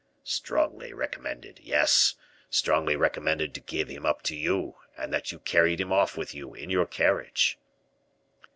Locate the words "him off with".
5.79-6.33